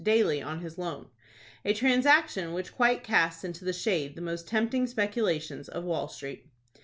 [0.03, 5.69] daily on his loan,—a transaction which quite casts into the shade the most tempting speculations
[5.69, 6.49] of Wall Street.